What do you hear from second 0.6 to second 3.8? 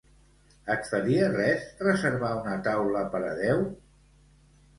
Et faria res reservar una taula per a deu?